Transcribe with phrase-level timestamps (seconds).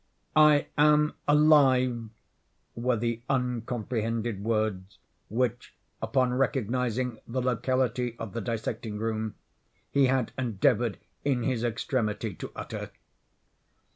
[0.35, 2.09] "I am alive,"
[2.73, 4.97] were the uncomprehended words
[5.29, 9.35] which, upon recognizing the locality of the dissecting room,
[9.91, 12.89] he had endeavored, in his extremity, to utter.